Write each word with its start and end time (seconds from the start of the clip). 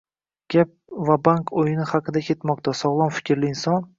gap 0.53 0.71
“Vabank 1.09 1.51
o‘yini” 1.63 1.85
haqida 1.91 2.25
ketmoqda, 2.31 2.75
sog‘lom 2.83 3.15
fikrli 3.19 3.55
inson 3.57 3.89